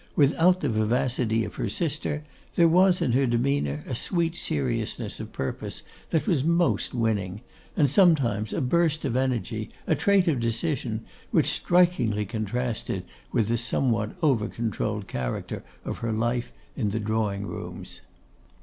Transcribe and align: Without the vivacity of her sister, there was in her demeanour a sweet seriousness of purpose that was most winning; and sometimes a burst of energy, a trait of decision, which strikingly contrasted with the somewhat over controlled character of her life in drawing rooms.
Without 0.15 0.61
the 0.61 0.69
vivacity 0.69 1.45
of 1.45 1.53
her 1.61 1.69
sister, 1.69 2.23
there 2.55 2.67
was 2.67 3.03
in 3.03 3.11
her 3.11 3.27
demeanour 3.27 3.83
a 3.85 3.93
sweet 3.93 4.35
seriousness 4.35 5.19
of 5.19 5.31
purpose 5.31 5.83
that 6.09 6.25
was 6.25 6.43
most 6.43 6.95
winning; 6.95 7.41
and 7.77 7.87
sometimes 7.87 8.51
a 8.51 8.61
burst 8.61 9.05
of 9.05 9.15
energy, 9.15 9.69
a 9.85 9.93
trait 9.93 10.27
of 10.27 10.39
decision, 10.39 11.05
which 11.29 11.45
strikingly 11.45 12.25
contrasted 12.25 13.03
with 13.31 13.47
the 13.47 13.59
somewhat 13.59 14.13
over 14.23 14.47
controlled 14.47 15.07
character 15.07 15.63
of 15.85 15.99
her 15.99 16.11
life 16.11 16.51
in 16.75 16.89
drawing 16.89 17.45
rooms. 17.45 18.01